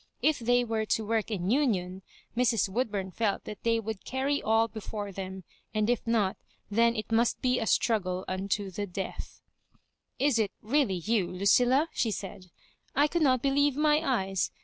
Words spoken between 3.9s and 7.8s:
carry all before them; and if not, then it must be a